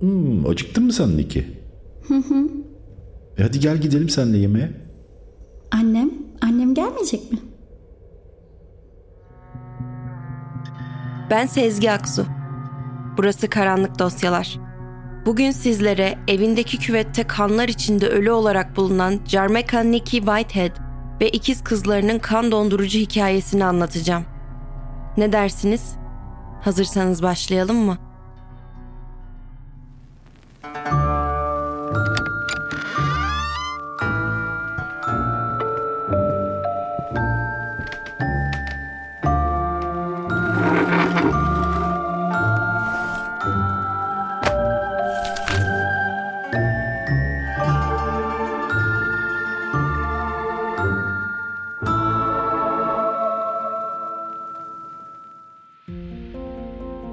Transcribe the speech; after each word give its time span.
Hmm, 0.00 0.46
acıktın 0.46 0.84
mı 0.84 0.92
sen 0.92 1.16
Niki? 1.16 1.46
Hı 2.08 2.14
hı. 2.14 2.48
E 3.38 3.42
hadi 3.42 3.60
gel 3.60 3.78
gidelim 3.78 4.08
seninle 4.08 4.38
yemeğe. 4.38 4.70
Annem, 5.70 6.10
annem 6.42 6.74
gelmeyecek 6.74 7.32
mi? 7.32 7.38
Ben 11.30 11.46
Sezgi 11.46 11.90
Aksu. 11.90 12.26
Burası 13.16 13.50
Karanlık 13.50 13.98
Dosyalar. 13.98 14.58
Bugün 15.26 15.50
sizlere 15.50 16.18
evindeki 16.28 16.78
küvette 16.78 17.26
kanlar 17.26 17.68
içinde 17.68 18.08
ölü 18.08 18.30
olarak 18.30 18.76
bulunan 18.76 19.20
Jarmeka 19.26 19.80
Nikki 19.80 20.16
Whitehead 20.18 20.76
ve 21.20 21.28
ikiz 21.28 21.64
kızlarının 21.64 22.18
kan 22.18 22.52
dondurucu 22.52 22.98
hikayesini 22.98 23.64
anlatacağım. 23.64 24.24
Ne 25.16 25.32
dersiniz? 25.32 25.96
Hazırsanız 26.60 27.22
başlayalım 27.22 27.76
mı? 27.76 28.09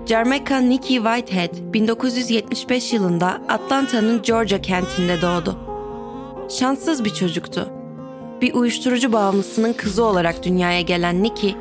Jarmeka 0.07 0.57
Nikki 0.57 0.95
Whitehead 0.95 1.73
1975 1.73 2.93
yılında 2.93 3.41
Atlanta'nın 3.49 4.21
Georgia 4.21 4.61
kentinde 4.61 5.21
doğdu. 5.21 5.57
Şanssız 6.49 7.05
bir 7.05 7.09
çocuktu. 7.09 7.69
Bir 8.41 8.53
uyuşturucu 8.53 9.13
bağımlısının 9.13 9.73
kızı 9.73 10.03
olarak 10.03 10.43
dünyaya 10.43 10.81
gelen 10.81 11.23
Nikki, 11.23 11.55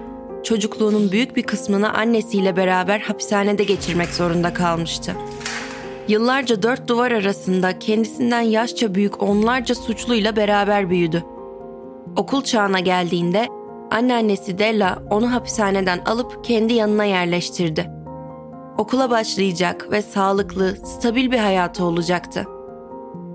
çocukluğunun 0.44 1.12
büyük 1.12 1.36
bir 1.36 1.42
kısmını 1.42 1.94
annesiyle 1.94 2.56
beraber 2.56 3.00
hapishanede 3.00 3.64
geçirmek 3.64 4.08
zorunda 4.08 4.52
kalmıştı. 4.52 5.16
Yıllarca 6.08 6.62
dört 6.62 6.88
duvar 6.88 7.12
arasında 7.12 7.78
kendisinden 7.78 8.40
yaşça 8.40 8.94
büyük 8.94 9.22
onlarca 9.22 9.74
suçluyla 9.74 10.36
beraber 10.36 10.90
büyüdü. 10.90 11.24
Okul 12.16 12.42
çağına 12.42 12.80
geldiğinde 12.80 13.48
anneannesi 13.90 14.58
Della 14.58 15.02
onu 15.10 15.32
hapishaneden 15.32 15.98
alıp 15.98 16.44
kendi 16.44 16.74
yanına 16.74 17.04
yerleştirdi 17.04 17.95
okula 18.78 19.10
başlayacak 19.10 19.88
ve 19.90 20.02
sağlıklı, 20.02 20.76
stabil 20.84 21.30
bir 21.30 21.38
hayatı 21.38 21.84
olacaktı. 21.84 22.46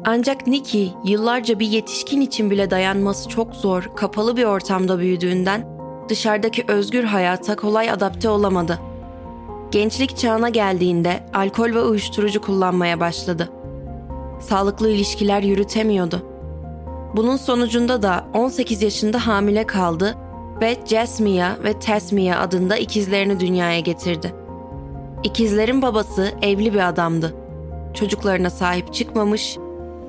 Ancak 0.05 0.47
Nikki 0.47 0.93
yıllarca 1.05 1.59
bir 1.59 1.67
yetişkin 1.67 2.21
için 2.21 2.51
bile 2.51 2.71
dayanması 2.71 3.29
çok 3.29 3.55
zor, 3.55 3.89
kapalı 3.95 4.37
bir 4.37 4.43
ortamda 4.43 4.99
büyüdüğünden 4.99 5.67
dışarıdaki 6.09 6.65
özgür 6.67 7.03
hayata 7.03 7.55
kolay 7.55 7.91
adapte 7.91 8.29
olamadı. 8.29 8.79
Gençlik 9.71 10.17
çağına 10.17 10.49
geldiğinde 10.49 11.23
alkol 11.33 11.73
ve 11.73 11.81
uyuşturucu 11.81 12.41
kullanmaya 12.41 12.99
başladı. 12.99 13.49
Sağlıklı 14.39 14.89
ilişkiler 14.89 15.43
yürütemiyordu. 15.43 16.25
Bunun 17.15 17.37
sonucunda 17.37 18.01
da 18.01 18.25
18 18.33 18.81
yaşında 18.81 19.27
hamile 19.27 19.67
kaldı 19.67 20.17
ve 20.61 20.77
Jasmia 20.85 21.49
ve 21.63 21.79
Tasmia 21.79 22.39
adında 22.39 22.77
ikizlerini 22.77 23.39
dünyaya 23.39 23.79
getirdi. 23.79 24.40
İkizlerin 25.23 25.81
babası 25.81 26.31
evli 26.41 26.73
bir 26.73 26.87
adamdı. 26.89 27.35
Çocuklarına 27.93 28.49
sahip 28.49 28.93
çıkmamış, 28.93 29.57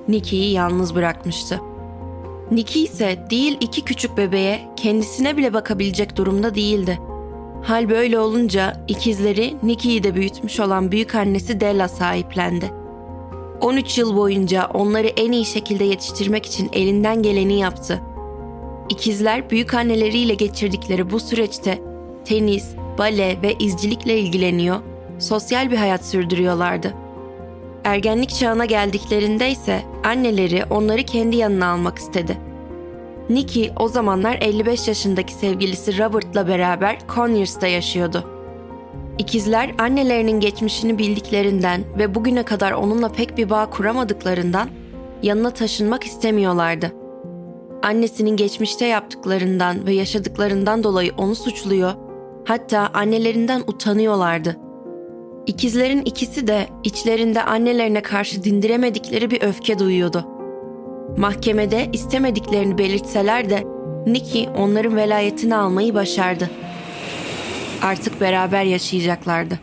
Nicky'yi 0.09 0.53
yalnız 0.53 0.95
bırakmıştı. 0.95 1.61
Nicky 2.51 2.85
ise 2.85 3.27
değil 3.31 3.57
iki 3.61 3.83
küçük 3.85 4.17
bebeğe 4.17 4.61
kendisine 4.77 5.37
bile 5.37 5.55
bakabilecek 5.55 6.17
durumda 6.17 6.55
değildi. 6.55 6.99
Hal 7.63 7.91
böyle 7.91 8.19
olunca 8.19 8.85
ikizleri 8.89 9.57
Nicky'yi 9.63 10.03
de 10.03 10.15
büyütmüş 10.15 10.61
olan 10.61 10.93
büyük 10.93 11.15
annesi 11.15 11.61
Della 11.61 11.89
sahiplendi. 11.89 12.73
13 13.61 13.99
yıl 13.99 14.17
boyunca 14.17 14.67
onları 14.75 15.07
en 15.07 15.33
iyi 15.33 15.45
şekilde 15.45 15.85
yetiştirmek 15.85 16.47
için 16.47 16.71
elinden 16.73 17.23
geleni 17.23 17.59
yaptı. 17.59 18.01
İkizler 18.89 19.51
büyük 19.51 19.75
anneleriyle 19.75 20.35
geçirdikleri 20.35 21.11
bu 21.11 21.21
süreçte 21.21 21.83
tenis, 22.25 22.75
bale 22.99 23.39
ve 23.43 23.55
izcilikle 23.55 24.19
ilgileniyor 24.19 24.81
sosyal 25.19 25.71
bir 25.71 25.77
hayat 25.77 26.05
sürdürüyorlardı. 26.05 26.95
Ergenlik 27.85 28.31
çağına 28.31 28.65
geldiklerinde 28.65 29.51
ise 29.51 29.83
anneleri 30.05 30.65
onları 30.71 31.03
kendi 31.03 31.37
yanına 31.37 31.67
almak 31.67 31.99
istedi. 31.99 32.39
Nikki 33.31 33.73
o 33.79 33.89
zamanlar 33.89 34.39
55 34.41 34.89
yaşındaki 34.89 35.35
sevgilisi 35.35 35.99
Robert'la 35.99 36.49
beraber 36.49 36.99
Conyers'ta 37.15 37.67
yaşıyordu. 37.67 38.25
İkizler 39.19 39.75
annelerinin 39.79 40.41
geçmişini 40.41 40.99
bildiklerinden 40.99 41.85
ve 41.99 42.15
bugüne 42.15 42.43
kadar 42.43 42.73
onunla 42.73 43.09
pek 43.09 43.39
bir 43.39 43.51
bağ 43.51 43.71
kuramadıklarından 43.71 44.69
yanına 45.23 45.51
taşınmak 45.51 46.05
istemiyorlardı. 46.05 46.93
Annesinin 47.83 48.37
geçmişte 48.37 48.87
yaptıklarından 48.87 49.87
ve 49.87 49.93
yaşadıklarından 49.93 50.85
dolayı 50.85 51.13
onu 51.19 51.35
suçluyor, 51.35 51.93
hatta 52.45 52.91
annelerinden 52.95 53.63
utanıyorlardı. 53.67 54.57
İkizlerin 55.47 56.03
ikisi 56.03 56.47
de 56.47 56.69
içlerinde 56.85 57.43
annelerine 57.43 58.03
karşı 58.03 58.45
dindiremedikleri 58.45 59.31
bir 59.31 59.43
öfke 59.43 59.79
duyuyordu. 59.79 60.27
Mahkemede 61.17 61.91
istemediklerini 61.93 62.79
belirtseler 62.79 63.51
de 63.51 63.65
Nikki 64.07 64.49
onların 64.57 64.97
velayetini 64.97 65.57
almayı 65.57 65.95
başardı. 65.95 66.51
Artık 67.83 68.21
beraber 68.21 68.65
yaşayacaklardı. 68.65 69.59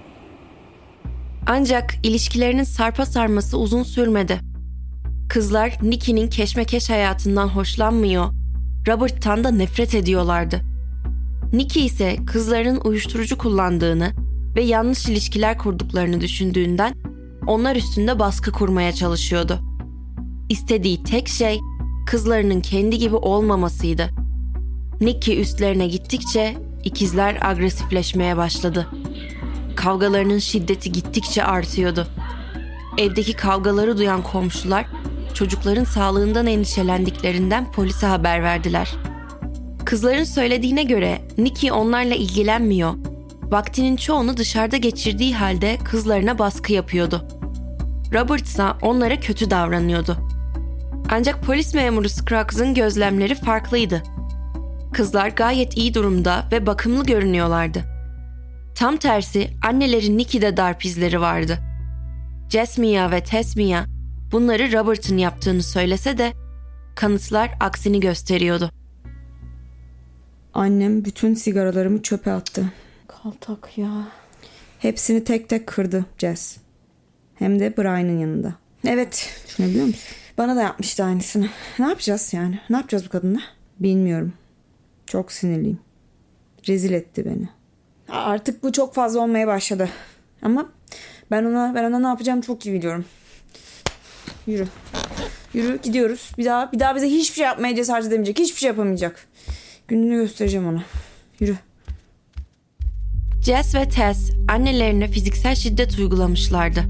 Ancak 1.48 1.96
ilişkilerinin 2.04 2.64
sarpa 2.64 3.06
sarması 3.06 3.58
uzun 3.58 3.84
sürmedi. 3.84 4.40
Kızlar 5.30 5.78
Nikki'nin 5.82 6.30
keşmekeş 6.30 6.90
hayatından 6.90 7.48
hoşlanmıyor, 7.48 8.26
Robert'tan 8.88 9.44
da 9.44 9.52
nefret 9.52 9.96
ediyorlardı. 9.96 10.62
Nikki 11.54 11.86
ise 11.86 12.16
kızların 12.28 12.82
uyuşturucu 12.84 13.38
kullandığını 13.38 14.12
ve 14.60 14.64
yanlış 14.64 15.06
ilişkiler 15.06 15.58
kurduklarını 15.58 16.22
düşündüğünden 16.22 16.94
onlar 17.48 17.76
üstünde 17.76 18.20
baskı 18.20 18.52
kurmaya 18.52 18.92
çalışıyordu. 18.92 19.60
İstediği 20.50 21.04
tek 21.04 21.28
şey 21.28 21.60
kızlarının 22.08 22.62
kendi 22.62 22.98
gibi 22.98 23.16
olmamasıydı. 23.16 24.10
Nicky 25.02 25.42
üstlerine 25.42 25.88
gittikçe 25.88 26.58
ikizler 26.84 27.38
agresifleşmeye 27.42 28.38
başladı. 28.38 28.88
Kavgalarının 29.76 30.40
şiddeti 30.40 30.92
gittikçe 30.92 31.44
artıyordu. 31.44 32.08
Evdeki 32.98 33.34
kavgaları 33.34 33.98
duyan 33.98 34.24
komşular 34.24 34.86
çocukların 35.34 35.84
sağlığından 35.84 36.48
endişelendiklerinden 36.48 37.72
polise 37.72 38.08
haber 38.08 38.44
verdiler. 38.44 38.92
Kızların 39.86 40.24
söylediğine 40.24 40.84
göre 40.84 41.22
Nicky 41.38 41.72
onlarla 41.72 42.16
ilgilenmiyor 42.16 43.09
vaktinin 43.52 43.96
çoğunu 43.96 44.38
dışarıda 44.38 44.78
geçirdiği 44.78 45.36
halde 45.36 45.78
kızlarına 45.86 46.40
baskı 46.40 46.74
yapıyordu. 46.74 47.28
Robert 48.14 48.46
ise 48.46 48.64
onlara 48.82 49.20
kötü 49.20 49.52
davranıyordu. 49.52 50.18
Ancak 51.12 51.44
polis 51.44 51.74
memuru 51.74 52.10
Scruggs'ın 52.10 52.74
gözlemleri 52.74 53.36
farklıydı. 53.36 54.04
Kızlar 54.94 55.30
gayet 55.30 55.78
iyi 55.78 55.94
durumda 55.94 56.46
ve 56.52 56.66
bakımlı 56.66 57.04
görünüyorlardı. 57.04 57.84
Tam 58.76 58.98
tersi 58.98 59.50
anneleri 59.68 60.18
Nicky'de 60.18 60.58
darp 60.58 60.86
izleri 60.86 61.22
vardı. 61.22 61.58
Jasmia 62.50 63.12
ve 63.12 63.24
Tesmia 63.24 63.86
bunları 64.32 64.72
Robert'ın 64.72 65.18
yaptığını 65.18 65.64
söylese 65.64 66.18
de 66.18 66.34
kanıtlar 66.96 67.52
aksini 67.60 68.00
gösteriyordu. 68.00 68.72
Annem 70.54 71.06
bütün 71.06 71.34
sigaralarımı 71.34 72.02
çöpe 72.02 72.32
attı. 72.32 72.74
Kaltak 73.24 73.78
ya. 73.78 74.08
Hepsini 74.80 75.24
tek 75.24 75.50
tek 75.50 75.68
kırdı 75.68 76.06
Jess. 76.18 76.58
Hem 77.36 77.60
de 77.60 77.78
Brian'ın 77.78 78.20
yanında. 78.20 78.54
Evet, 78.88 79.44
düşünebiliyor 79.48 79.86
musun? 79.86 80.02
Bana 80.38 80.56
da 80.56 80.62
yapmıştı 80.62 81.04
aynısını. 81.04 81.50
Ne 81.80 81.88
yapacağız 81.88 82.34
yani? 82.34 82.60
Ne 82.70 82.76
yapacağız 82.76 83.06
bu 83.06 83.10
kadınla? 83.10 83.40
Bilmiyorum. 83.80 84.34
Çok 85.06 85.32
sinirliyim. 85.32 85.80
Rezil 86.68 86.94
etti 86.94 87.26
beni. 87.26 87.50
Artık 88.10 88.64
bu 88.64 88.72
çok 88.72 88.94
fazla 88.94 89.20
olmaya 89.20 89.48
başladı. 89.48 89.90
Ama 90.42 90.70
ben 91.32 91.44
ona 91.44 91.76
ben 91.76 91.84
ona 91.84 92.00
ne 92.00 92.08
yapacağım 92.08 92.42
çok 92.42 92.66
iyi 92.66 92.74
biliyorum. 92.76 93.06
Yürü. 94.48 94.68
Yürü 95.54 95.82
gidiyoruz. 95.82 96.32
Bir 96.38 96.46
daha 96.46 96.72
bir 96.72 96.80
daha 96.80 96.96
bize 96.96 97.08
hiçbir 97.08 97.36
şey 97.36 97.46
yapmaya 97.46 97.76
cesaret 97.76 98.06
edemeyecek. 98.06 98.40
Hiçbir 98.40 98.60
şey 98.60 98.68
yapamayacak. 98.68 99.28
Gününü 99.88 100.16
göstereceğim 100.16 100.68
ona. 100.68 100.84
Yürü. 101.40 101.58
Jess 103.50 103.76
ve 103.76 103.90
Tess 103.90 104.32
annelerine 104.48 105.08
fiziksel 105.08 105.56
şiddet 105.56 106.00
uygulamışlardı. 106.00 106.84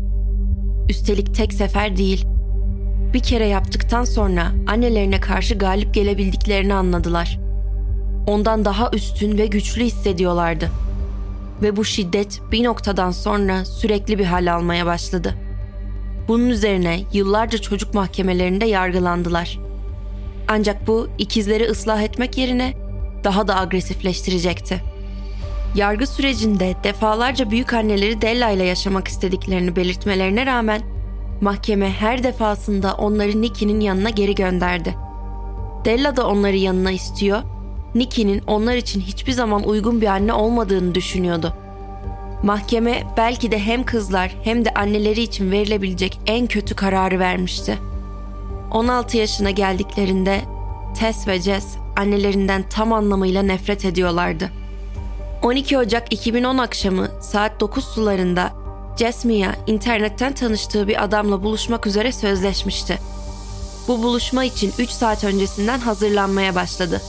Üstelik 0.89 1.35
tek 1.35 1.53
sefer 1.53 1.97
değil. 1.97 2.25
Bir 3.13 3.19
kere 3.19 3.47
yaptıktan 3.47 4.03
sonra 4.03 4.51
annelerine 4.67 5.19
karşı 5.19 5.55
galip 5.55 5.93
gelebildiklerini 5.93 6.73
anladılar. 6.73 7.39
Ondan 8.27 8.65
daha 8.65 8.91
üstün 8.93 9.37
ve 9.37 9.47
güçlü 9.47 9.83
hissediyorlardı. 9.83 10.71
Ve 11.61 11.75
bu 11.75 11.85
şiddet 11.85 12.41
bir 12.51 12.63
noktadan 12.63 13.11
sonra 13.11 13.65
sürekli 13.65 14.19
bir 14.19 14.25
hal 14.25 14.53
almaya 14.53 14.85
başladı. 14.85 15.35
Bunun 16.27 16.49
üzerine 16.49 16.99
yıllarca 17.13 17.57
çocuk 17.57 17.93
mahkemelerinde 17.93 18.65
yargılandılar. 18.65 19.59
Ancak 20.47 20.87
bu 20.87 21.07
ikizleri 21.17 21.63
ıslah 21.63 22.01
etmek 22.01 22.37
yerine 22.37 22.73
daha 23.23 23.47
da 23.47 23.59
agresifleştirecekti. 23.59 24.88
Yargı 25.75 26.07
sürecinde 26.07 26.75
defalarca 26.83 27.51
büyük 27.51 27.73
anneleri 27.73 28.21
Della 28.21 28.49
ile 28.49 28.63
yaşamak 28.63 29.07
istediklerini 29.07 29.75
belirtmelerine 29.75 30.45
rağmen 30.45 30.81
mahkeme 31.41 31.89
her 31.89 32.23
defasında 32.23 32.93
onları 32.93 33.41
Nicky'nin 33.41 33.79
yanına 33.79 34.09
geri 34.09 34.35
gönderdi. 34.35 34.95
Della 35.85 36.15
da 36.15 36.27
onları 36.27 36.55
yanına 36.55 36.91
istiyor, 36.91 37.41
Nicky'nin 37.95 38.41
onlar 38.47 38.75
için 38.75 39.01
hiçbir 39.01 39.31
zaman 39.31 39.63
uygun 39.63 40.01
bir 40.01 40.07
anne 40.07 40.33
olmadığını 40.33 40.95
düşünüyordu. 40.95 41.53
Mahkeme 42.43 43.03
belki 43.17 43.51
de 43.51 43.59
hem 43.59 43.83
kızlar 43.83 44.35
hem 44.43 44.65
de 44.65 44.73
anneleri 44.73 45.21
için 45.21 45.51
verilebilecek 45.51 46.19
en 46.25 46.47
kötü 46.47 46.75
kararı 46.75 47.19
vermişti. 47.19 47.77
16 48.71 49.17
yaşına 49.17 49.51
geldiklerinde 49.51 50.41
Tess 50.99 51.27
ve 51.27 51.41
Jess 51.41 51.77
annelerinden 51.97 52.63
tam 52.69 52.93
anlamıyla 52.93 53.43
nefret 53.43 53.85
ediyorlardı. 53.85 54.58
12 55.43 55.77
Ocak 55.77 56.13
2010 56.13 56.57
akşamı 56.57 57.07
saat 57.21 57.59
9 57.59 57.85
sularında 57.85 58.51
Jasmia 58.97 59.51
internetten 59.67 60.33
tanıştığı 60.33 60.87
bir 60.87 61.03
adamla 61.03 61.43
buluşmak 61.43 61.87
üzere 61.87 62.11
sözleşmişti. 62.11 62.99
Bu 63.87 64.03
buluşma 64.03 64.43
için 64.43 64.73
3 64.79 64.89
saat 64.89 65.23
öncesinden 65.23 65.79
hazırlanmaya 65.79 66.55
başladı. 66.55 67.01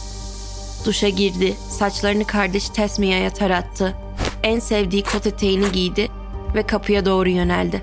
Duşa 0.86 1.08
girdi, 1.08 1.56
saçlarını 1.68 2.24
kardeş 2.24 2.68
Tesmia'ya 2.68 3.30
tarattı, 3.30 3.94
en 4.42 4.58
sevdiği 4.58 5.02
kot 5.02 5.26
eteğini 5.26 5.72
giydi 5.72 6.08
ve 6.54 6.62
kapıya 6.62 7.06
doğru 7.06 7.28
yöneldi. 7.28 7.82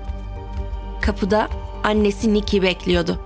Kapıda 1.00 1.48
annesi 1.84 2.34
Nikki 2.34 2.62
bekliyordu. 2.62 3.20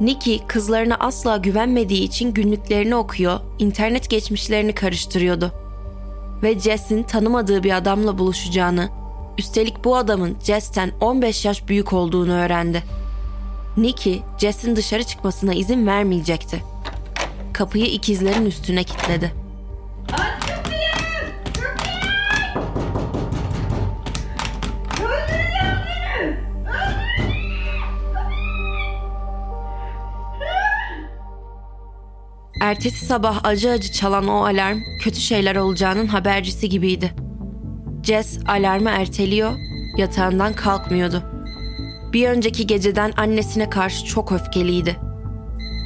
Nikki 0.00 0.40
kızlarına 0.46 0.96
asla 1.00 1.36
güvenmediği 1.36 2.02
için 2.02 2.32
günlüklerini 2.32 2.94
okuyor, 2.94 3.40
internet 3.58 4.10
geçmişlerini 4.10 4.74
karıştırıyordu. 4.74 5.59
Ve 6.42 6.58
Jess'in 6.60 7.02
tanımadığı 7.02 7.62
bir 7.62 7.76
adamla 7.76 8.18
buluşacağını, 8.18 8.88
üstelik 9.38 9.84
bu 9.84 9.96
adamın 9.96 10.36
Jess'ten 10.44 10.92
15 11.00 11.44
yaş 11.44 11.68
büyük 11.68 11.92
olduğunu 11.92 12.32
öğrendi. 12.32 12.82
Nikki, 13.76 14.22
Jess'in 14.38 14.76
dışarı 14.76 15.04
çıkmasına 15.04 15.54
izin 15.54 15.86
vermeyecekti. 15.86 16.62
Kapıyı 17.52 17.86
ikizlerin 17.86 18.46
üstüne 18.46 18.84
kilitledi. 18.84 19.39
Ertesi 32.70 33.06
sabah 33.06 33.40
acı 33.44 33.70
acı 33.70 33.92
çalan 33.92 34.28
o 34.28 34.44
alarm 34.44 34.78
kötü 35.00 35.20
şeyler 35.20 35.56
olacağının 35.56 36.06
habercisi 36.06 36.68
gibiydi. 36.68 37.12
Jess 38.02 38.38
alarmı 38.48 38.90
erteliyor, 38.90 39.52
yatağından 39.96 40.52
kalkmıyordu. 40.52 41.22
Bir 42.12 42.28
önceki 42.28 42.66
geceden 42.66 43.12
annesine 43.16 43.70
karşı 43.70 44.04
çok 44.04 44.32
öfkeliydi. 44.32 44.96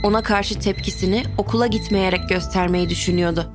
Ona 0.05 0.23
karşı 0.23 0.61
tepkisini 0.61 1.23
okula 1.39 1.67
gitmeyerek 1.67 2.29
göstermeyi 2.29 2.91
düşünüyordu. 2.91 3.53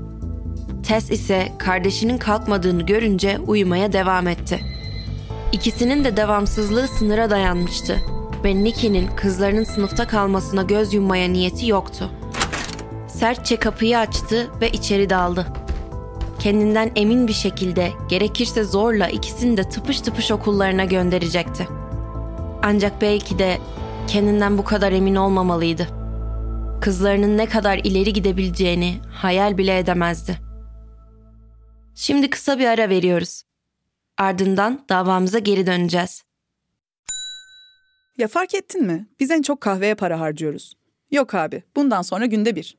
Tess 0.84 1.12
ise 1.12 1.52
kardeşinin 1.60 2.18
kalkmadığını 2.18 2.86
görünce 2.86 3.40
uyumaya 3.48 3.94
devam 3.94 4.28
etti. 4.28 4.60
İkisinin 5.52 6.04
de 6.04 6.18
devamsızlığı 6.18 6.88
sınıra 6.88 7.30
dayanmıştı 7.30 8.00
ve 8.44 8.64
Nicky'nin 8.64 9.08
kızlarının 9.16 9.64
sınıfta 9.64 10.08
kalmasına 10.08 10.64
göz 10.64 10.94
yummaya 10.94 11.28
niyeti 11.28 11.68
yoktu. 11.68 12.12
Sertçe 13.20 13.56
kapıyı 13.56 13.98
açtı 14.00 14.52
ve 14.62 14.70
içeri 14.70 15.10
daldı. 15.10 15.48
Kendinden 16.40 16.92
emin 16.96 17.28
bir 17.28 17.34
şekilde 17.34 17.92
gerekirse 18.10 18.64
zorla 18.64 19.08
ikisini 19.08 19.58
de 19.58 19.70
tıpış 19.70 20.02
tıpış 20.02 20.32
okullarına 20.32 20.86
gönderecekti. 20.86 21.68
Ancak 22.64 23.02
belki 23.02 23.40
de 23.40 23.58
kendinden 24.08 24.58
bu 24.58 24.64
kadar 24.64 24.92
emin 24.92 25.16
olmamalıydı. 25.16 25.88
Kızlarının 26.82 27.38
ne 27.38 27.46
kadar 27.46 27.78
ileri 27.78 28.14
gidebileceğini 28.14 29.00
hayal 29.14 29.58
bile 29.58 29.80
edemezdi. 29.80 30.38
Şimdi 31.96 32.30
kısa 32.30 32.60
bir 32.60 32.66
ara 32.66 32.90
veriyoruz. 32.90 33.44
Ardından 34.18 34.86
davamıza 34.90 35.40
geri 35.40 35.68
döneceğiz. 35.68 36.24
Ya 38.18 38.28
fark 38.28 38.56
ettin 38.56 38.86
mi? 38.86 39.08
Biz 39.20 39.32
en 39.32 39.42
çok 39.42 39.62
kahveye 39.62 39.96
para 39.96 40.20
harcıyoruz. 40.20 40.74
Yok 41.12 41.34
abi, 41.34 41.64
bundan 41.76 42.02
sonra 42.02 42.26
günde 42.26 42.56
bir. 42.56 42.79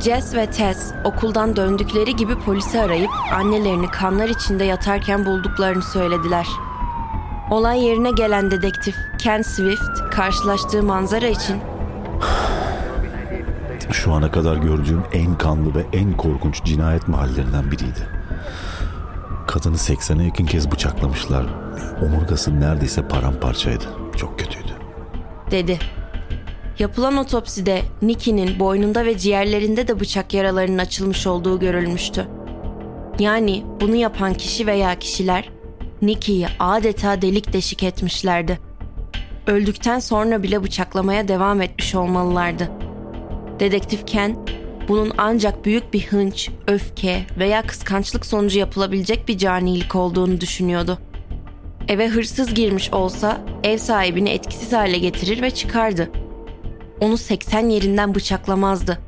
Jess 0.00 0.34
ve 0.34 0.50
Tess 0.50 0.92
okuldan 1.04 1.56
döndükleri 1.56 2.16
gibi 2.16 2.38
polisi 2.38 2.80
arayıp 2.80 3.10
annelerini 3.32 3.90
kanlar 3.90 4.28
içinde 4.28 4.64
yatarken 4.64 5.26
bulduklarını 5.26 5.82
söylediler. 5.82 6.46
Olay 7.50 7.84
yerine 7.84 8.10
gelen 8.10 8.50
dedektif 8.50 8.96
Ken 9.18 9.42
Swift 9.42 10.10
karşılaştığı 10.10 10.82
manzara 10.82 11.26
için 11.26 11.56
Şu 13.92 14.12
ana 14.12 14.30
kadar 14.30 14.56
gördüğüm 14.56 15.02
en 15.12 15.38
kanlı 15.38 15.74
ve 15.74 15.86
en 15.92 16.16
korkunç 16.16 16.64
cinayet 16.64 17.08
mahallerinden 17.08 17.70
biriydi. 17.70 18.08
Kadını 19.46 19.76
80'e 19.76 20.24
yakın 20.24 20.46
kez 20.46 20.72
bıçaklamışlar. 20.72 21.46
Omurgası 22.02 22.60
neredeyse 22.60 23.08
paramparçaydı. 23.08 23.84
Çok 24.16 24.38
kötüydü. 24.38 24.72
dedi. 25.50 25.78
Yapılan 26.80 27.16
otopside 27.16 27.82
Nicky'nin 28.02 28.58
boynunda 28.60 29.04
ve 29.04 29.18
ciğerlerinde 29.18 29.88
de 29.88 30.00
bıçak 30.00 30.34
yaralarının 30.34 30.78
açılmış 30.78 31.26
olduğu 31.26 31.60
görülmüştü. 31.60 32.26
Yani 33.18 33.64
bunu 33.80 33.96
yapan 33.96 34.34
kişi 34.34 34.66
veya 34.66 34.98
kişiler 34.98 35.50
Nicky'yi 36.02 36.46
adeta 36.58 37.22
delik 37.22 37.52
deşik 37.52 37.82
etmişlerdi. 37.82 38.58
Öldükten 39.46 39.98
sonra 39.98 40.42
bile 40.42 40.62
bıçaklamaya 40.62 41.28
devam 41.28 41.62
etmiş 41.62 41.94
olmalılardı. 41.94 42.70
Dedektif 43.60 44.06
Ken, 44.06 44.36
bunun 44.88 45.12
ancak 45.18 45.64
büyük 45.64 45.94
bir 45.94 46.06
hınç, 46.06 46.50
öfke 46.66 47.26
veya 47.38 47.62
kıskançlık 47.62 48.26
sonucu 48.26 48.58
yapılabilecek 48.58 49.28
bir 49.28 49.38
canilik 49.38 49.96
olduğunu 49.96 50.40
düşünüyordu. 50.40 50.98
Eve 51.88 52.08
hırsız 52.08 52.54
girmiş 52.54 52.92
olsa 52.92 53.40
ev 53.64 53.78
sahibini 53.78 54.30
etkisiz 54.30 54.72
hale 54.72 54.98
getirir 54.98 55.42
ve 55.42 55.50
çıkardı. 55.50 56.10
Onu 57.00 57.16
80 57.16 57.68
yerinden 57.68 58.14
bıçaklamazdı. 58.14 58.98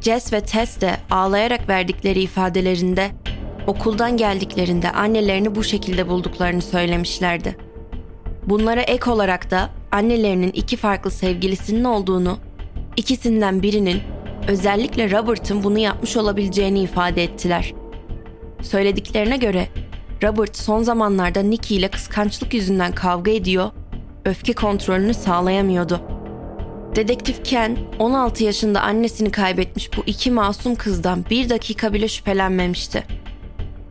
Jess 0.00 0.32
ve 0.32 0.40
Tess 0.40 0.80
de 0.80 0.96
ağlayarak 1.10 1.68
verdikleri 1.68 2.20
ifadelerinde 2.22 3.10
okuldan 3.66 4.16
geldiklerinde 4.16 4.90
annelerini 4.90 5.54
bu 5.54 5.64
şekilde 5.64 6.08
bulduklarını 6.08 6.62
söylemişlerdi. 6.62 7.56
Bunlara 8.46 8.80
ek 8.80 9.10
olarak 9.10 9.50
da 9.50 9.70
annelerinin 9.92 10.52
iki 10.52 10.76
farklı 10.76 11.10
sevgilisinin 11.10 11.84
olduğunu, 11.84 12.38
ikisinden 12.96 13.62
birinin 13.62 14.00
özellikle 14.48 15.10
Robert'ın 15.10 15.64
bunu 15.64 15.78
yapmış 15.78 16.16
olabileceğini 16.16 16.80
ifade 16.80 17.22
ettiler. 17.22 17.74
Söylediklerine 18.62 19.36
göre 19.36 19.68
Robert 20.22 20.56
son 20.56 20.82
zamanlarda 20.82 21.42
Nicky 21.42 21.80
ile 21.80 21.88
kıskançlık 21.88 22.54
yüzünden 22.54 22.92
kavga 22.92 23.30
ediyor, 23.30 23.70
öfke 24.24 24.52
kontrolünü 24.52 25.14
sağlayamıyordu. 25.14 26.00
Dedektif 26.96 27.44
Ken 27.44 27.78
16 27.98 28.44
yaşında 28.44 28.80
annesini 28.80 29.30
kaybetmiş 29.30 29.96
bu 29.96 30.02
iki 30.06 30.30
masum 30.30 30.74
kızdan 30.74 31.24
bir 31.30 31.48
dakika 31.48 31.92
bile 31.92 32.08
şüphelenmemişti. 32.08 33.04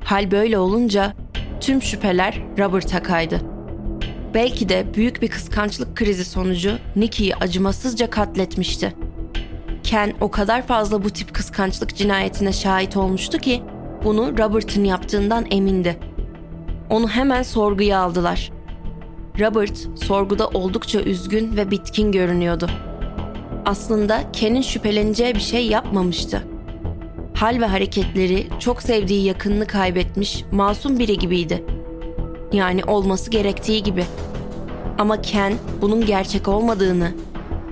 Hal 0.03 0.31
böyle 0.31 0.57
olunca 0.57 1.13
tüm 1.61 1.81
şüpheler 1.81 2.41
Robert'a 2.59 3.03
kaydı. 3.03 3.41
Belki 4.33 4.69
de 4.69 4.85
büyük 4.93 5.21
bir 5.21 5.27
kıskançlık 5.27 5.97
krizi 5.97 6.25
sonucu 6.25 6.77
Nicky'yi 6.95 7.35
acımasızca 7.35 8.09
katletmişti. 8.09 8.95
Ken 9.83 10.13
o 10.21 10.31
kadar 10.31 10.67
fazla 10.67 11.03
bu 11.03 11.09
tip 11.09 11.33
kıskançlık 11.33 11.95
cinayetine 11.95 12.53
şahit 12.53 12.97
olmuştu 12.97 13.37
ki 13.37 13.63
bunu 14.03 14.37
Robert'ın 14.37 14.83
yaptığından 14.83 15.45
emindi. 15.51 15.99
Onu 16.89 17.09
hemen 17.09 17.43
sorguya 17.43 17.99
aldılar. 17.99 18.51
Robert 19.39 19.87
sorguda 20.03 20.47
oldukça 20.47 21.01
üzgün 21.01 21.57
ve 21.57 21.71
bitkin 21.71 22.11
görünüyordu. 22.11 22.69
Aslında 23.71 24.31
Ken'in 24.33 24.61
şüpheleneceği 24.61 25.35
bir 25.35 25.39
şey 25.39 25.67
yapmamıştı. 25.67 26.43
Hal 27.35 27.61
ve 27.61 27.65
hareketleri 27.65 28.47
çok 28.59 28.83
sevdiği 28.83 29.25
yakınını 29.25 29.67
kaybetmiş 29.67 30.43
masum 30.51 30.99
biri 30.99 31.17
gibiydi. 31.17 31.63
Yani 32.53 32.83
olması 32.83 33.29
gerektiği 33.29 33.83
gibi. 33.83 34.05
Ama 34.97 35.21
Ken 35.21 35.53
bunun 35.81 36.05
gerçek 36.05 36.47
olmadığını, 36.47 37.11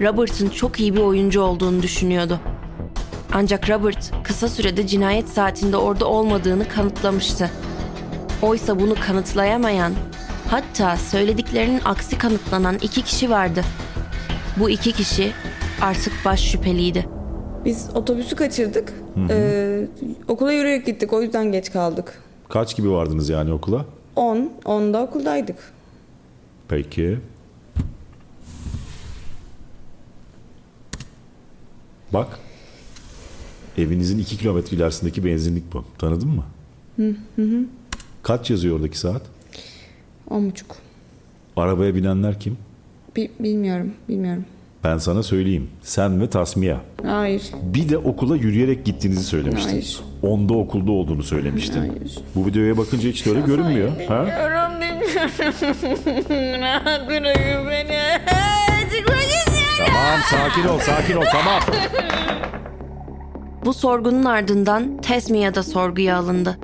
Robert'ın 0.02 0.50
çok 0.50 0.80
iyi 0.80 0.96
bir 0.96 1.00
oyuncu 1.00 1.42
olduğunu 1.42 1.82
düşünüyordu. 1.82 2.40
Ancak 3.34 3.70
Robert 3.70 4.12
kısa 4.24 4.48
sürede 4.48 4.88
cinayet 4.88 5.30
saatinde 5.30 5.78
orada 5.78 6.06
olmadığını 6.06 6.68
kanıtlamıştı. 6.68 7.52
Oysa 8.42 8.80
bunu 8.80 8.96
kanıtlayamayan, 9.08 9.94
hatta 10.52 10.98
söylediklerinin 10.98 11.82
aksi 11.86 12.18
kanıtlanan 12.18 12.78
iki 12.82 13.02
kişi 13.02 13.30
vardı. 13.30 13.64
Bu 14.58 14.70
iki 14.70 14.92
kişi 14.92 15.32
artık 15.82 16.14
baş 16.26 16.52
şüpheliydi. 16.52 17.06
Biz 17.66 17.90
otobüsü 17.96 18.36
kaçırdık. 18.36 18.94
Ee, 19.30 19.88
okula 20.28 20.52
yürüyerek 20.52 20.86
gittik. 20.86 21.14
O 21.14 21.22
yüzden 21.22 21.52
geç 21.52 21.72
kaldık. 21.72 22.22
Kaç 22.50 22.76
gibi 22.76 22.92
vardınız 22.92 23.30
yani 23.30 23.52
okula? 23.54 23.86
10. 24.16 24.52
10'da 24.66 25.02
okuldaydık. 25.04 25.56
Peki. 26.68 27.18
Bak. 32.14 32.40
Evinizin 33.78 34.20
iki 34.20 34.38
kilometre 34.38 34.78
ilerisindeki 34.78 35.26
benzinlik 35.26 35.74
bu. 35.74 35.86
Tanıdın 35.98 36.30
mı? 36.30 36.44
Hı 36.96 37.16
hı. 37.36 37.66
Kaç 38.24 38.50
yazıyor 38.52 38.76
oradaki 38.76 39.00
saat? 39.00 39.22
10.30. 40.30 40.52
Arabaya 41.56 41.96
binenler 41.96 42.40
kim? 42.40 42.58
Bi- 43.16 43.32
bilmiyorum. 43.40 43.94
Bilmiyorum. 44.10 44.46
Ben 44.84 44.98
sana 44.98 45.24
söyleyeyim. 45.24 45.70
Sen 45.82 46.22
ve 46.22 46.30
Tasmiya. 46.30 46.78
Hayır. 47.06 47.42
Bir 47.64 47.90
de 47.90 47.98
okula 47.98 48.36
yürüyerek 48.36 48.86
gittiğinizi 48.86 49.24
söylemiştin. 49.24 49.70
Hayır. 49.72 50.00
Onda 50.22 50.54
okulda 50.54 50.92
olduğunu 50.92 51.24
söylemiştin. 51.24 51.80
Hayır. 51.80 52.18
Bu 52.36 52.46
videoya 52.46 52.78
bakınca 52.78 53.10
hiç 53.10 53.26
de 53.26 53.30
öyle 53.30 53.42
görünmüyor. 53.42 53.90
Ha? 54.08 54.26
Bilmiyorum 54.26 54.72
bilmiyorum. 54.82 56.62
Rahat 56.62 57.08
bırakın 57.10 57.68
beni. 57.70 58.00
Çıkmak 58.98 59.22
istiyorum. 59.24 59.86
Tamam 59.86 60.20
sakin 60.30 60.68
ol 60.68 60.80
sakin 60.80 61.16
ol 61.18 61.24
tamam. 61.32 61.62
Bu 63.66 63.74
sorgunun 63.74 64.26
ardından 64.26 64.98
Tesmia 65.02 65.56
da 65.56 65.64
sorguya 65.64 66.18
alındı. 66.18 66.58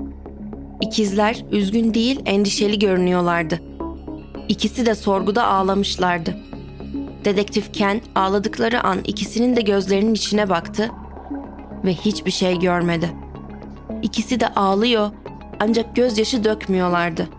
İkizler 0.81 1.45
üzgün 1.51 1.93
değil 1.93 2.19
endişeli 2.25 2.79
görünüyorlardı. 2.79 3.59
İkisi 4.49 4.85
de 4.85 4.95
sorguda 4.95 5.47
ağlamışlardı. 5.47 6.37
Dedektif 7.25 7.73
Ken 7.73 8.01
ağladıkları 8.15 8.83
an 8.83 8.99
ikisinin 9.03 9.55
de 9.55 9.61
gözlerinin 9.61 10.13
içine 10.13 10.49
baktı 10.49 10.89
ve 11.85 11.93
hiçbir 11.93 12.31
şey 12.31 12.59
görmedi. 12.59 13.11
İkisi 14.01 14.39
de 14.39 14.47
ağlıyor 14.47 15.11
ancak 15.59 15.95
gözyaşı 15.95 16.43
dökmüyorlardı. 16.43 17.29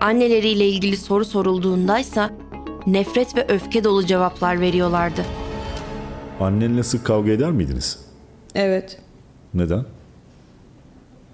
Anneleriyle 0.00 0.68
ilgili 0.68 0.96
soru 0.96 1.24
sorulduğundaysa 1.24 2.30
nefret 2.86 3.36
ve 3.36 3.46
öfke 3.48 3.84
dolu 3.84 4.06
cevaplar 4.06 4.60
veriyorlardı. 4.60 5.24
Annenle 6.40 6.82
sık 6.82 7.06
kavga 7.06 7.30
eder 7.30 7.50
miydiniz? 7.50 7.98
Evet. 8.54 8.98
Neden? 9.54 9.84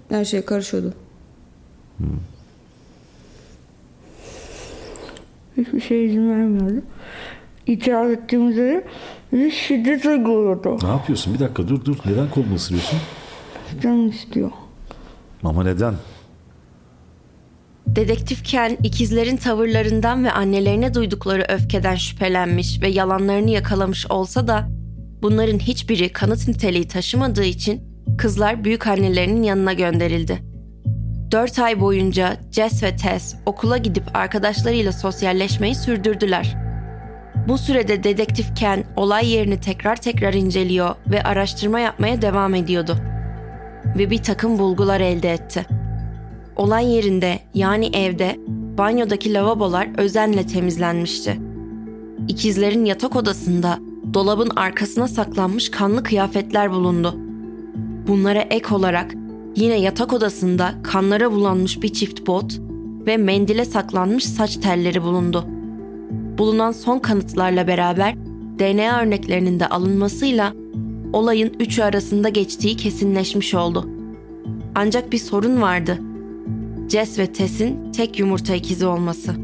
Her 0.09 0.25
şey 0.25 0.45
karışıyordu. 0.45 0.93
Hiçbir 5.57 5.81
şey 5.81 6.05
izin 6.05 6.29
vermiyordu. 6.29 6.81
İtiraz 7.67 8.11
ettiğimizde 8.11 8.87
bizi 9.33 9.51
şiddet 9.51 10.05
uyguluyordu. 10.05 10.77
Ne 10.83 10.89
yapıyorsun? 10.89 11.33
Bir 11.33 11.39
dakika 11.39 11.67
dur 11.67 11.85
dur. 11.85 11.95
Neden 12.05 12.29
kolunu 12.29 12.55
ısırıyorsun? 12.55 12.99
Canım 13.81 14.09
istiyor. 14.09 14.51
Ama 15.43 15.63
neden? 15.63 15.93
Dedektif 17.87 18.45
Ken 18.45 18.77
ikizlerin 18.83 19.37
tavırlarından 19.37 20.23
ve 20.23 20.31
annelerine 20.31 20.93
duydukları 20.93 21.45
öfkeden 21.49 21.95
şüphelenmiş 21.95 22.81
ve 22.81 22.89
yalanlarını 22.89 23.49
yakalamış 23.49 24.11
olsa 24.11 24.47
da 24.47 24.69
bunların 25.21 25.59
hiçbiri 25.59 26.09
kanıt 26.09 26.47
niteliği 26.47 26.87
taşımadığı 26.87 27.43
için 27.43 27.81
kızlar 28.17 28.63
büyük 28.63 28.87
annelerinin 28.87 29.43
yanına 29.43 29.73
gönderildi. 29.73 30.39
Dört 31.31 31.59
ay 31.59 31.79
boyunca 31.79 32.37
Jess 32.51 32.83
ve 32.83 32.95
Tess 32.95 33.35
okula 33.45 33.77
gidip 33.77 34.03
arkadaşlarıyla 34.13 34.91
sosyalleşmeyi 34.91 35.75
sürdürdüler. 35.75 36.62
Bu 37.47 37.57
sürede 37.57 38.03
dedektif 38.03 38.55
Ken 38.55 38.83
olay 38.95 39.29
yerini 39.29 39.59
tekrar 39.59 39.95
tekrar 39.95 40.33
inceliyor 40.33 40.95
ve 41.07 41.23
araştırma 41.23 41.79
yapmaya 41.79 42.21
devam 42.21 42.55
ediyordu. 42.55 42.97
Ve 43.97 44.09
bir 44.09 44.23
takım 44.23 44.59
bulgular 44.59 45.01
elde 45.01 45.33
etti. 45.33 45.65
Olay 46.55 46.91
yerinde 46.91 47.39
yani 47.53 47.89
evde 47.93 48.39
banyodaki 48.77 49.33
lavabolar 49.33 49.87
özenle 49.97 50.47
temizlenmişti. 50.47 51.39
İkizlerin 52.27 52.85
yatak 52.85 53.15
odasında 53.15 53.79
dolabın 54.13 54.49
arkasına 54.55 55.07
saklanmış 55.07 55.71
kanlı 55.71 56.03
kıyafetler 56.03 56.71
bulundu. 56.71 57.15
Bunlara 58.07 58.41
ek 58.41 58.75
olarak 58.75 59.13
yine 59.55 59.79
yatak 59.79 60.13
odasında 60.13 60.73
kanlara 60.83 61.31
bulanmış 61.31 61.81
bir 61.81 61.93
çift 61.93 62.27
bot 62.27 62.59
ve 63.07 63.17
mendile 63.17 63.65
saklanmış 63.65 64.25
saç 64.25 64.55
telleri 64.55 65.03
bulundu. 65.03 65.52
Bulunan 66.37 66.71
son 66.71 66.99
kanıtlarla 66.99 67.67
beraber 67.67 68.15
DNA 68.59 69.01
örneklerinin 69.01 69.59
de 69.59 69.67
alınmasıyla 69.67 70.53
olayın 71.13 71.53
üçü 71.59 71.83
arasında 71.83 72.29
geçtiği 72.29 72.77
kesinleşmiş 72.77 73.53
oldu. 73.53 73.89
Ancak 74.75 75.11
bir 75.11 75.17
sorun 75.17 75.61
vardı. 75.61 75.99
Jess 76.89 77.19
ve 77.19 77.33
Tess'in 77.33 77.91
tek 77.91 78.19
yumurta 78.19 78.55
ikizi 78.55 78.85
olması. 78.85 79.35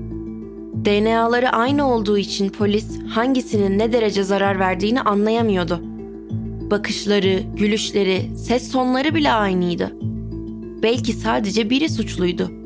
DNA'ları 0.85 1.49
aynı 1.49 1.93
olduğu 1.93 2.17
için 2.17 2.49
polis 2.49 2.99
hangisinin 3.07 3.79
ne 3.79 3.93
derece 3.93 4.23
zarar 4.23 4.59
verdiğini 4.59 5.01
anlayamıyordu. 5.01 5.81
Bakışları, 6.71 7.39
gülüşleri, 7.57 8.37
ses 8.37 8.71
tonları 8.71 9.15
bile 9.15 9.31
aynıydı. 9.31 9.91
Belki 10.83 11.13
sadece 11.13 11.69
biri 11.69 11.89
suçluydu. 11.89 12.58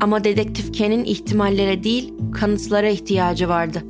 Ama 0.00 0.24
dedektif 0.24 0.72
Ken'in 0.72 1.04
ihtimallere 1.04 1.84
değil, 1.84 2.14
kanıtlara 2.32 2.88
ihtiyacı 2.88 3.48
vardı. 3.48 3.82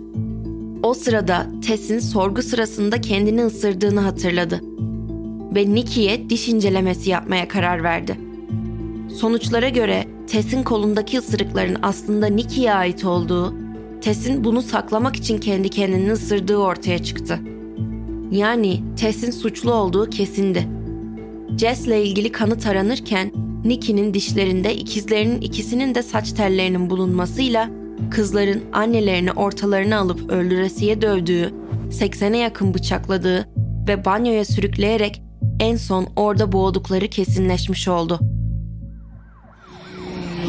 O 0.83 0.95
sırada 0.95 1.47
Tess'in 1.67 1.99
sorgu 1.99 2.43
sırasında 2.43 3.01
kendini 3.01 3.45
ısırdığını 3.45 4.01
hatırladı 4.01 4.61
ve 5.55 5.75
Nicky'ye 5.75 6.31
diş 6.31 6.49
incelemesi 6.49 7.11
yapmaya 7.11 7.49
karar 7.49 7.83
verdi. 7.83 8.17
Sonuçlara 9.17 9.69
göre 9.69 10.05
Tess'in 10.27 10.63
kolundaki 10.63 11.19
ısırıkların 11.19 11.77
aslında 11.83 12.27
Nicky'ye 12.27 12.75
ait 12.75 13.05
olduğu, 13.05 13.55
Tess'in 14.01 14.45
bunu 14.45 14.63
saklamak 14.63 15.17
için 15.17 15.39
kendi 15.39 15.69
kendini 15.69 16.13
ısırdığı 16.13 16.57
ortaya 16.57 16.99
çıktı. 16.99 17.39
Yani 18.31 18.83
Tess'in 18.97 19.31
suçlu 19.31 19.73
olduğu 19.73 20.11
kesindi. 20.11 20.69
Jess'le 21.59 21.89
ilgili 21.89 22.33
kanıt 22.33 22.67
aranırken 22.67 23.33
Nicky'nin 23.65 24.15
dişlerinde 24.15 24.75
ikizlerinin 24.75 25.41
ikisinin 25.41 25.95
de 25.95 26.03
saç 26.03 26.33
tellerinin 26.33 26.91
bulunmasıyla 26.91 27.71
kızların 28.11 28.63
annelerini 28.73 29.33
ortalarına 29.33 29.99
alıp 29.99 30.31
öldüresiye 30.31 31.03
dövdüğü, 31.03 31.51
80'e 31.91 32.39
yakın 32.39 32.75
bıçakladığı 32.75 33.49
ve 33.89 34.05
banyoya 34.05 34.45
sürükleyerek 34.45 35.23
en 35.61 35.77
son 35.77 36.07
orada 36.17 36.53
boğdukları 36.53 37.09
kesinleşmiş 37.09 37.89
oldu. 37.89 38.21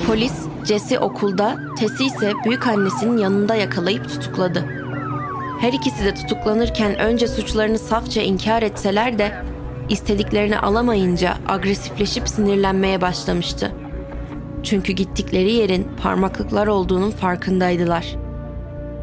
Polis 0.07 0.33
Jess'i 0.65 0.99
okulda, 0.99 1.57
Tess'i 1.79 2.05
ise 2.05 2.33
büyük 2.45 2.67
annesinin 2.67 3.17
yanında 3.17 3.55
yakalayıp 3.55 4.09
tutukladı. 4.09 4.65
Her 5.61 5.73
ikisi 5.73 6.05
de 6.05 6.13
tutuklanırken 6.13 6.99
önce 6.99 7.27
suçlarını 7.27 7.79
safça 7.79 8.21
inkar 8.21 8.61
etseler 8.61 9.19
de 9.19 9.31
istediklerini 9.91 10.59
alamayınca 10.59 11.37
agresifleşip 11.47 12.29
sinirlenmeye 12.29 13.01
başlamıştı. 13.01 13.71
Çünkü 14.63 14.93
gittikleri 14.93 15.51
yerin 15.51 15.87
parmaklıklar 16.01 16.67
olduğunun 16.67 17.11
farkındaydılar. 17.11 18.15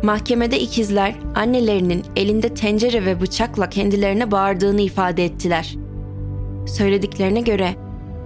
Mahkemede 0.02 0.60
ikizler 0.60 1.14
annelerinin 1.34 2.04
elinde 2.16 2.54
tencere 2.54 3.04
ve 3.06 3.20
bıçakla 3.20 3.68
kendilerine 3.70 4.30
bağırdığını 4.30 4.80
ifade 4.80 5.24
ettiler. 5.24 5.74
Söylediklerine 6.66 7.40
göre 7.40 7.74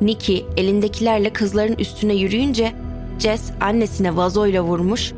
Nikki 0.00 0.46
elindekilerle 0.56 1.32
kızların 1.32 1.76
üstüne 1.76 2.14
yürüyünce 2.14 2.72
Jess 3.18 3.50
annesine 3.60 4.16
vazoyla 4.16 4.62
vurmuş, 4.62 5.12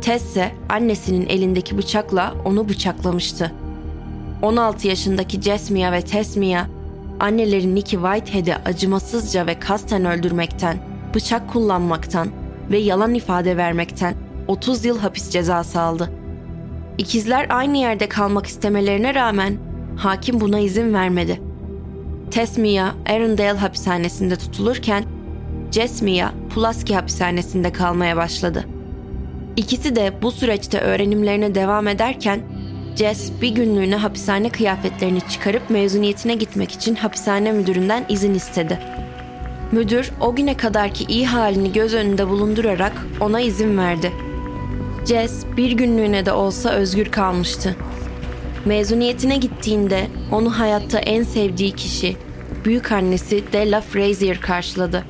Tess 0.00 0.22
ise 0.22 0.52
annesinin 0.68 1.26
elindeki 1.26 1.78
bıçakla 1.78 2.34
onu 2.44 2.68
bıçaklamıştı. 2.68 3.52
16 4.42 4.88
yaşındaki 4.88 5.42
Jessmia 5.42 5.92
ve 5.92 6.00
Tessmia 6.00 6.66
anneleri 7.20 7.74
Nikki 7.74 7.96
Whitehead'i 7.96 8.54
acımasızca 8.54 9.46
ve 9.46 9.58
kasten 9.58 10.04
öldürmekten, 10.04 10.78
bıçak 11.14 11.52
kullanmaktan 11.52 12.28
ve 12.70 12.78
yalan 12.78 13.14
ifade 13.14 13.56
vermekten 13.56 14.14
30 14.48 14.84
yıl 14.84 14.98
hapis 14.98 15.30
cezası 15.30 15.80
aldı. 15.80 16.10
İkizler 16.98 17.46
aynı 17.50 17.78
yerde 17.78 18.08
kalmak 18.08 18.46
istemelerine 18.46 19.14
rağmen 19.14 19.58
hakim 19.96 20.40
buna 20.40 20.58
izin 20.58 20.94
vermedi. 20.94 21.40
Tesmia 22.30 22.88
Arendale 23.06 23.58
hapishanesinde 23.58 24.36
tutulurken 24.36 25.04
Jesmia 25.70 26.30
Pulaski 26.54 26.94
hapishanesinde 26.94 27.72
kalmaya 27.72 28.16
başladı. 28.16 28.64
İkisi 29.56 29.96
de 29.96 30.12
bu 30.22 30.30
süreçte 30.30 30.80
öğrenimlerine 30.80 31.54
devam 31.54 31.88
ederken 31.88 32.40
Jess 32.98 33.30
bir 33.42 33.48
günlüğüne 33.48 33.96
hapishane 33.96 34.48
kıyafetlerini 34.48 35.20
çıkarıp 35.20 35.70
mezuniyetine 35.70 36.34
gitmek 36.34 36.72
için 36.72 36.94
hapishane 36.94 37.52
müdüründen 37.52 38.04
izin 38.08 38.34
istedi. 38.34 38.78
Müdür 39.72 40.10
o 40.20 40.36
güne 40.36 40.56
kadarki 40.56 41.04
iyi 41.04 41.26
halini 41.26 41.72
göz 41.72 41.94
önünde 41.94 42.28
bulundurarak 42.28 43.06
ona 43.20 43.40
izin 43.40 43.78
verdi. 43.78 44.12
Jess 45.08 45.44
bir 45.56 45.72
günlüğüne 45.72 46.26
de 46.26 46.32
olsa 46.32 46.70
özgür 46.70 47.06
kalmıştı. 47.06 47.76
Mezuniyetine 48.64 49.36
gittiğinde 49.36 50.06
onu 50.32 50.58
hayatta 50.58 50.98
en 50.98 51.22
sevdiği 51.22 51.72
kişi, 51.72 52.16
büyük 52.64 52.92
annesi 52.92 53.52
Della 53.52 53.80
Frazier 53.80 54.40
karşıladı. 54.40 55.04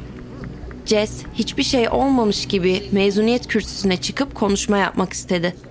Jess 0.86 1.22
hiçbir 1.34 1.62
şey 1.62 1.88
olmamış 1.88 2.46
gibi 2.46 2.82
mezuniyet 2.92 3.46
kürsüsüne 3.46 3.96
çıkıp 3.96 4.34
konuşma 4.34 4.78
yapmak 4.78 5.12
istedi. 5.12 5.67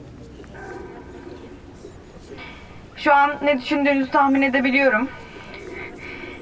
Şu 2.98 3.14
an 3.14 3.36
ne 3.42 3.62
düşündüğünüzü 3.62 4.12
tahmin 4.12 4.42
edebiliyorum. 4.42 5.10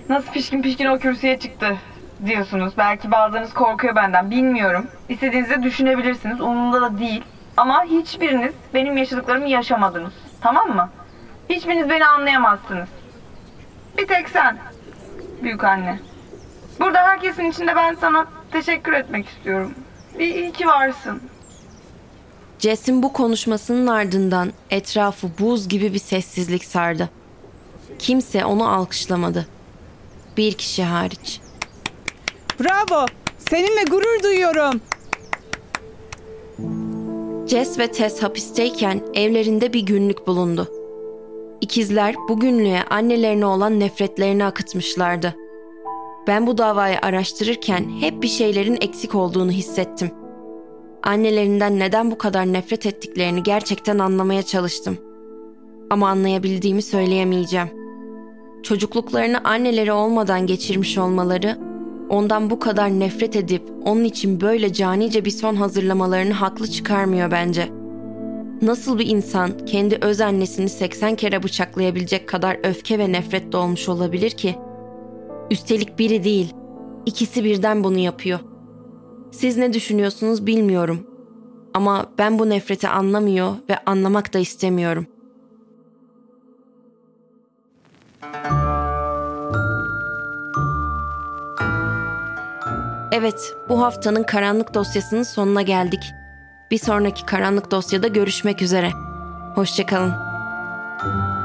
Nasıl 0.09 0.31
pişkin 0.31 0.61
pişkin 0.61 0.85
o 0.85 0.99
kürsüye 0.99 1.39
çıktı 1.39 1.77
diyorsunuz. 2.25 2.73
Belki 2.77 3.11
bazılarınız 3.11 3.53
korkuyor 3.53 3.95
benden 3.95 4.31
bilmiyorum. 4.31 4.87
İstediğinizi 5.09 5.63
düşünebilirsiniz. 5.63 6.41
Umurumda 6.41 6.81
da 6.81 6.99
değil. 6.99 7.23
Ama 7.57 7.83
hiçbiriniz 7.83 8.53
benim 8.73 8.97
yaşadıklarımı 8.97 9.47
yaşamadınız. 9.47 10.13
Tamam 10.41 10.75
mı? 10.75 10.89
Hiçbiriniz 11.49 11.89
beni 11.89 12.05
anlayamazsınız. 12.05 12.89
Bir 13.97 14.07
tek 14.07 14.29
sen. 14.29 14.57
Büyük 15.43 15.63
anne. 15.63 15.99
Burada 16.79 16.99
herkesin 16.99 17.45
içinde 17.45 17.75
ben 17.75 17.93
sana 17.93 18.25
teşekkür 18.51 18.93
etmek 18.93 19.27
istiyorum. 19.29 19.73
İyi 20.19 20.51
ki 20.51 20.67
varsın. 20.67 21.21
Jess'in 22.65 23.03
bu 23.03 23.13
konuşmasının 23.13 23.87
ardından 23.87 24.53
etrafı 24.69 25.27
buz 25.39 25.67
gibi 25.67 25.93
bir 25.93 25.99
sessizlik 25.99 26.65
sardı. 26.65 27.09
Kimse 27.99 28.45
onu 28.45 28.69
alkışlamadı. 28.69 29.47
Bir 30.37 30.53
kişi 30.53 30.83
hariç. 30.83 31.39
Bravo! 32.59 33.05
Seninle 33.49 33.83
gurur 33.83 34.23
duyuyorum. 34.23 34.81
Jess 37.47 37.79
ve 37.79 37.91
Tess 37.91 38.23
hapisteyken 38.23 39.01
evlerinde 39.13 39.73
bir 39.73 39.81
günlük 39.81 40.27
bulundu. 40.27 40.67
İkizler 41.61 42.15
bu 42.29 42.39
günlüğe 42.39 42.83
annelerine 42.83 43.45
olan 43.45 43.79
nefretlerini 43.79 44.45
akıtmışlardı. 44.45 45.35
Ben 46.27 46.47
bu 46.47 46.57
davayı 46.57 46.99
araştırırken 47.01 47.89
hep 47.99 48.23
bir 48.23 48.27
şeylerin 48.27 48.77
eksik 48.81 49.15
olduğunu 49.15 49.51
hissettim. 49.51 50.24
Annelerinden 51.05 51.79
neden 51.79 52.11
bu 52.11 52.17
kadar 52.17 52.53
nefret 52.53 52.85
ettiklerini 52.85 53.43
gerçekten 53.43 53.99
anlamaya 53.99 54.43
çalıştım. 54.43 54.97
Ama 55.89 56.09
anlayabildiğimi 56.09 56.81
söyleyemeyeceğim. 56.81 57.67
Çocukluklarını 58.63 59.43
anneleri 59.43 59.91
olmadan 59.91 60.47
geçirmiş 60.47 60.97
olmaları, 60.97 61.57
ondan 62.09 62.49
bu 62.49 62.59
kadar 62.59 62.89
nefret 62.89 63.35
edip 63.35 63.61
onun 63.85 64.03
için 64.03 64.41
böyle 64.41 64.73
canice 64.73 65.25
bir 65.25 65.31
son 65.31 65.55
hazırlamalarını 65.55 66.33
haklı 66.33 66.67
çıkarmıyor 66.67 67.31
bence. 67.31 67.69
Nasıl 68.61 68.99
bir 68.99 69.07
insan 69.07 69.65
kendi 69.65 69.97
öz 70.01 70.21
annesini 70.21 70.69
80 70.69 71.15
kere 71.15 71.43
bıçaklayabilecek 71.43 72.27
kadar 72.27 72.57
öfke 72.63 72.99
ve 72.99 73.11
nefret 73.11 73.51
dolmuş 73.51 73.89
olabilir 73.89 74.31
ki?'' 74.31 74.55
Üstelik 75.51 75.99
biri 75.99 76.23
değil, 76.23 76.53
ikisi 77.05 77.43
birden 77.43 77.83
bunu 77.83 77.97
yapıyor. 77.97 78.39
Siz 79.37 79.57
ne 79.57 79.73
düşünüyorsunuz 79.73 80.45
bilmiyorum. 80.45 81.07
Ama 81.73 82.05
ben 82.17 82.39
bu 82.39 82.49
nefreti 82.49 82.87
anlamıyor 82.87 83.53
ve 83.69 83.77
anlamak 83.85 84.33
da 84.33 84.39
istemiyorum. 84.39 85.07
Evet, 93.11 93.55
bu 93.69 93.81
haftanın 93.81 94.23
karanlık 94.23 94.73
dosyasının 94.73 95.23
sonuna 95.23 95.61
geldik. 95.61 96.03
Bir 96.71 96.77
sonraki 96.77 97.25
karanlık 97.25 97.71
dosyada 97.71 98.07
görüşmek 98.07 98.61
üzere. 98.61 98.91
Hoşçakalın. 99.55 100.13
İlk 101.05 101.44